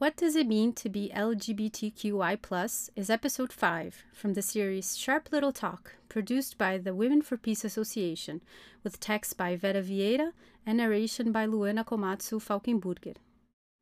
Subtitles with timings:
[0.00, 2.88] What Does It Mean to Be LGBTQI, plus?
[2.96, 7.66] is episode 5 from the series Sharp Little Talk, produced by the Women for Peace
[7.66, 8.40] Association,
[8.82, 10.32] with text by Vera Vieira
[10.64, 13.16] and narration by Luana Komatsu Falkenburger.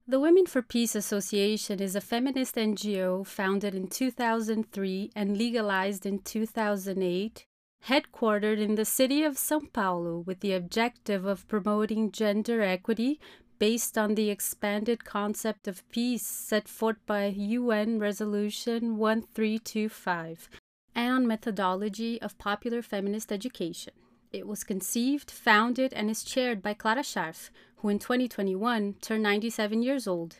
[0.08, 6.18] The Women for Peace Association is a feminist NGO founded in 2003 and legalized in
[6.18, 7.46] 2008,
[7.86, 13.20] headquartered in the city of Sao Paulo with the objective of promoting gender equity
[13.58, 20.48] based on the expanded concept of peace set forth by UN Resolution 1325
[20.94, 23.94] and on methodology of popular feminist education.
[24.32, 29.82] It was conceived, founded, and is chaired by Clara Charf, who in 2021 turned 97
[29.82, 30.36] years old.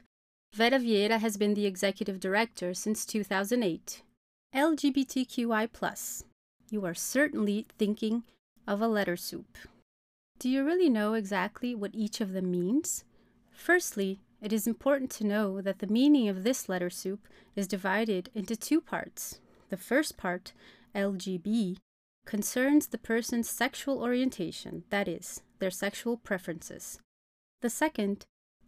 [0.54, 4.02] Vera Vieira has been the executive director since 2008.
[4.54, 5.68] LGBTQI.
[5.72, 6.24] Plus.
[6.70, 8.24] You are certainly thinking
[8.66, 9.56] of a letter soup.
[10.38, 13.04] Do you really know exactly what each of them means?
[13.58, 18.30] Firstly, it is important to know that the meaning of this letter soup is divided
[18.32, 19.40] into two parts.
[19.68, 20.52] The first part,
[20.94, 21.78] LGB,
[22.24, 27.00] concerns the person's sexual orientation, that is, their sexual preferences.
[27.60, 28.26] The second,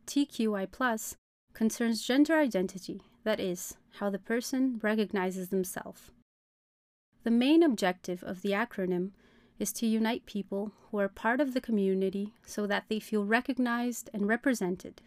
[0.09, 1.15] TQI,
[1.55, 6.11] concerns gender identity, that is, how the person recognizes themselves.
[7.23, 9.13] The main objective of the acronym
[9.61, 14.11] is to unite people who are part of the community so that they feel recognized
[14.13, 15.03] and represented.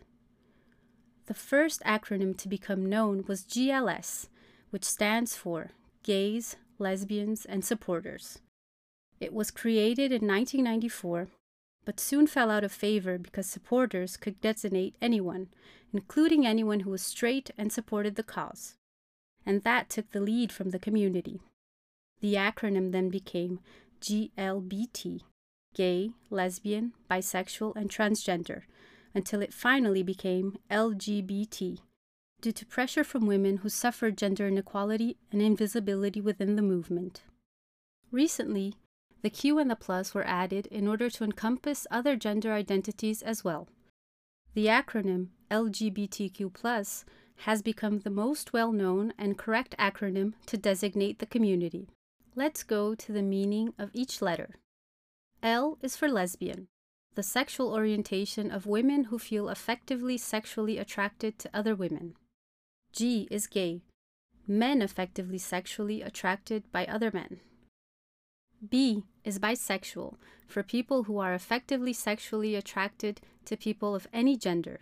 [1.26, 4.28] The first acronym to become known was GLS,
[4.70, 5.72] which stands for
[6.04, 8.40] Gays, Lesbians, and Supporters.
[9.20, 11.30] It was created in 1994,
[11.86, 15.48] but soon fell out of favor because supporters could designate anyone,
[15.92, 18.76] including anyone who was straight and supported the cause.
[19.46, 21.42] And that took the lead from the community.
[22.22, 23.60] The acronym then became
[24.04, 25.22] GLBT
[25.74, 28.64] gay, lesbian, bisexual, and transgender
[29.14, 31.80] until it finally became LGBT
[32.42, 37.22] due to pressure from women who suffered gender inequality and invisibility within the movement.
[38.12, 38.74] Recently,
[39.22, 43.44] the Q and the plus were added in order to encompass other gender identities as
[43.44, 43.70] well.
[44.54, 47.06] The acronym LGBTQ
[47.38, 51.88] has become the most well known and correct acronym to designate the community.
[52.36, 54.56] Let's go to the meaning of each letter.
[55.44, 56.68] L is for lesbian,
[57.14, 62.16] the sexual orientation of women who feel effectively sexually attracted to other women.
[62.92, 63.82] G is gay,
[64.48, 67.40] men effectively sexually attracted by other men.
[68.68, 70.16] B is bisexual,
[70.48, 74.80] for people who are effectively sexually attracted to people of any gender.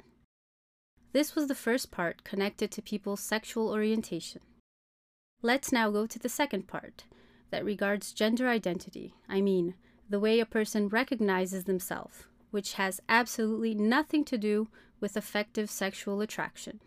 [1.12, 4.42] This was the first part connected to people's sexual orientation.
[5.42, 7.04] Let's now go to the second part,
[7.52, 9.76] that regards gender identity, I mean,
[10.10, 14.68] the way a person recognizes themselves, which has absolutely nothing to do
[15.00, 16.80] with effective sexual attraction.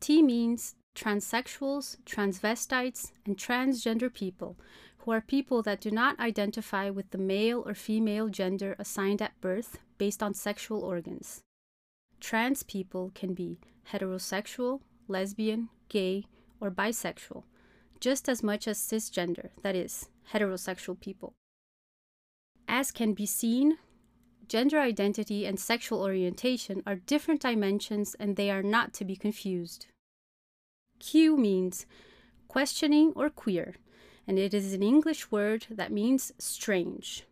[0.00, 4.56] T means transsexuals, transvestites, and transgender people,
[4.98, 9.40] who are people that do not identify with the male or female gender assigned at
[9.40, 11.40] birth based on sexual organs.
[12.20, 13.58] Trans people can be
[13.92, 16.24] heterosexual, lesbian, gay,
[16.60, 17.42] or bisexual,
[18.02, 21.34] just as much as cisgender, that is, heterosexual people.
[22.66, 23.78] As can be seen,
[24.48, 29.86] gender identity and sexual orientation are different dimensions and they are not to be confused.
[30.98, 31.86] Q means
[32.48, 33.76] questioning or queer,
[34.26, 37.22] and it is an English word that means strange.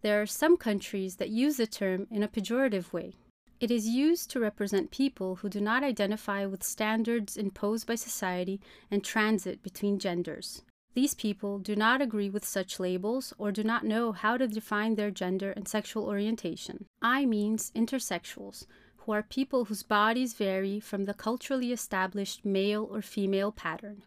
[0.00, 3.16] There are some countries that use the term in a pejorative way.
[3.60, 8.60] It is used to represent people who do not identify with standards imposed by society
[8.90, 10.62] and transit between genders.
[10.94, 14.94] These people do not agree with such labels or do not know how to define
[14.94, 16.86] their gender and sexual orientation.
[17.02, 18.66] I means intersexuals,
[18.98, 24.02] who are people whose bodies vary from the culturally established male or female pattern.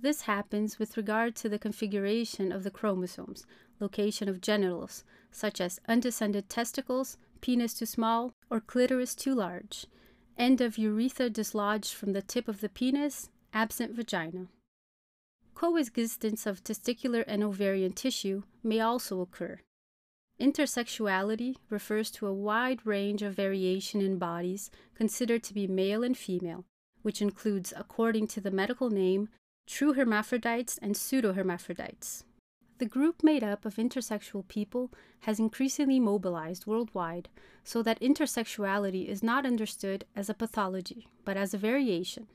[0.00, 3.44] This happens with regard to the configuration of the chromosomes,
[3.80, 9.86] location of genitals, such as undescended testicles, penis too small, or clitoris too large,
[10.36, 14.46] end of urethra dislodged from the tip of the penis, absent vagina.
[15.54, 19.60] Coexistence of testicular and ovarian tissue may also occur.
[20.40, 26.16] Intersexuality refers to a wide range of variation in bodies considered to be male and
[26.16, 26.64] female,
[27.02, 29.28] which includes, according to the medical name,
[29.66, 32.24] true hermaphrodites and pseudo-hermaphrodites.
[32.78, 37.28] The group made up of intersexual people has increasingly mobilized worldwide
[37.64, 42.28] so that intersexuality is not understood as a pathology, but as a variation.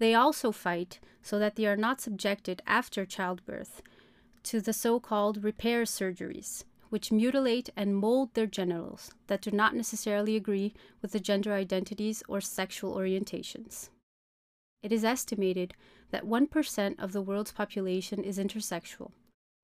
[0.00, 3.80] They also fight so that they are not subjected after childbirth
[4.44, 9.76] to the so called repair surgeries, which mutilate and mold their genitals that do not
[9.76, 13.90] necessarily agree with the gender identities or sexual orientations.
[14.82, 15.74] It is estimated
[16.10, 19.12] that 1% of the world's population is intersexual.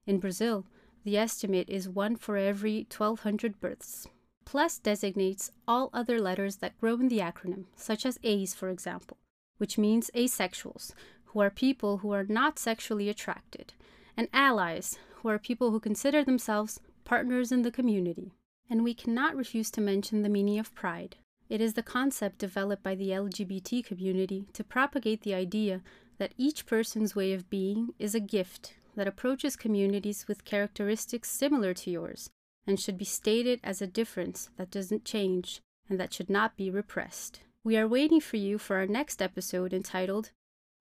[0.06, 0.64] In Brazil,
[1.02, 4.06] the estimate is 1 for every 1,200 births.
[4.44, 9.16] Plus designates all other letters that grow in the acronym, such as A's, for example,
[9.58, 10.92] which means asexuals,
[11.26, 13.72] who are people who are not sexually attracted,
[14.16, 18.30] and allies, who are people who consider themselves partners in the community.
[18.70, 21.16] And we cannot refuse to mention the meaning of pride.
[21.48, 25.82] It is the concept developed by the LGBT community to propagate the idea
[26.18, 31.74] that each person's way of being is a gift that approaches communities with characteristics similar
[31.74, 32.30] to yours
[32.66, 36.70] and should be stated as a difference that doesn't change and that should not be
[36.70, 37.40] repressed.
[37.62, 40.30] We are waiting for you for our next episode entitled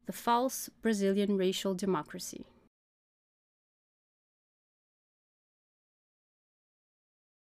[0.05, 2.45] The False Brazilian Racial Democracy.